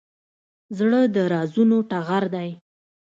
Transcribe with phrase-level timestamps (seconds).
[0.77, 2.49] زړه د رازونو ټغر دی.